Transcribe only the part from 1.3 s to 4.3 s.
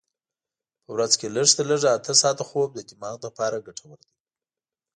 لږ تر لږه اته ساعته خوب د دماغ لپاره ګټور دی.